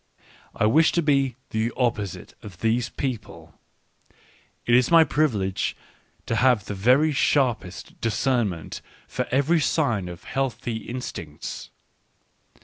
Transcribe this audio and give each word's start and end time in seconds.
^wish 0.55 0.89
to 0.91 1.03
be 1.03 1.35
the 1.51 1.71
opposite 1.77 2.33
of 2.41 2.61
these 2.61 2.89
people: 2.89 3.53
it 4.65 4.73
is 4.73 4.89
my 4.89 5.03
privilege 5.03 5.77
to 6.25 6.37
have 6.37 6.65
the 6.65 6.73
very 6.73 7.11
sharpest 7.11 8.01
discernment 8.01 8.81
for 9.07 9.27
every 9.29 9.59
sign 9.59 10.07
of 10.09 10.23
healthy 10.23 10.77
in 10.89 11.01
stincts. 11.01 11.69